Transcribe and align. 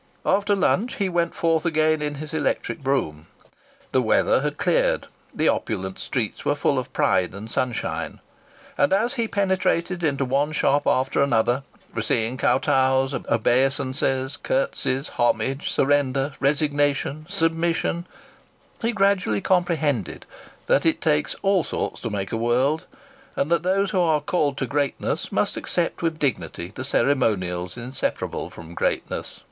After 0.25 0.55
lunch 0.55 0.95
he 0.95 1.09
went 1.09 1.35
forth 1.35 1.63
again 1.63 2.01
in 2.01 2.15
his 2.15 2.33
electric 2.33 2.81
brougham. 2.83 3.27
The 3.91 4.01
weather 4.01 4.41
had 4.41 4.57
cleared. 4.57 5.05
The 5.31 5.47
opulent 5.47 5.99
streets 5.99 6.43
were 6.43 6.55
full 6.55 6.79
of 6.79 6.91
pride 6.91 7.33
and 7.35 7.51
sunshine. 7.51 8.19
And 8.79 8.93
as 8.93 9.13
he 9.13 9.27
penetrated 9.27 10.01
into 10.03 10.25
one 10.25 10.53
shop 10.53 10.87
after 10.87 11.21
another, 11.21 11.61
receiving 11.93 12.37
kowtows, 12.39 13.13
obeisances, 13.13 14.37
curtsies, 14.37 15.07
homage, 15.09 15.69
surrender, 15.69 16.33
resignation, 16.39 17.27
submission, 17.29 18.07
he 18.81 18.93
gradually 18.93 19.39
comprehended 19.39 20.25
that 20.65 20.83
it 20.83 20.99
takes 20.99 21.35
all 21.43 21.63
sorts 21.63 22.01
to 22.01 22.09
make 22.09 22.31
a 22.31 22.37
world, 22.37 22.85
and 23.35 23.51
that 23.51 23.61
those 23.61 23.91
who 23.91 23.99
are 24.01 24.19
called 24.19 24.57
to 24.57 24.65
greatness 24.65 25.31
must 25.31 25.55
accept 25.55 26.01
with 26.01 26.17
dignity 26.17 26.71
the 26.73 26.83
ceremonials 26.83 27.77
inseparable 27.77 28.49
from 28.49 28.73
greatness. 28.73 29.39